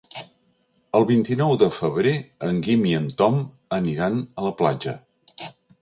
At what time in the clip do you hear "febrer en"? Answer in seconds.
1.75-2.65